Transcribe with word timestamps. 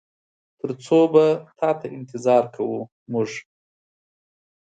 تر 0.59 0.69
څو 0.85 0.97
به 1.13 1.25
تاته 1.59 1.87
انتظار 1.97 2.43
کوو 2.55 2.79
مونږ؟ 3.11 3.31